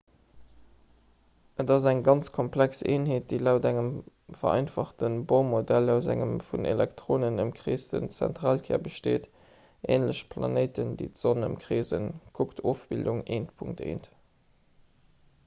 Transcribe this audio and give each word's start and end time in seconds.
et 1.63 1.71
ass 1.73 1.83
eng 1.89 1.99
ganz 2.05 2.27
komplex 2.37 2.77
eenheet 2.93 3.25
déi 3.33 3.37
laut 3.47 3.65
engem 3.71 3.89
vereinfachte 4.37 5.09
bohr-modell 5.33 5.91
aus 5.95 6.07
engem 6.13 6.31
vun 6.47 6.65
elektronen 6.71 7.37
ëmkreesten 7.45 8.09
zentralkär 8.17 8.81
besteet 8.87 9.27
änlech 9.97 10.21
planéiten 10.33 10.91
déi 11.03 11.11
d'sonn 11.11 11.49
ëmkreesen 11.49 12.09
kuckt 12.39 12.63
ofbildung 12.73 13.21
1.1 13.39 14.09